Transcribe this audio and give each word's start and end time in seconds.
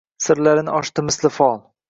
Sirlarini 0.27 0.73
ochdi 0.79 1.05
misli 1.11 1.33
fol: 1.37 1.63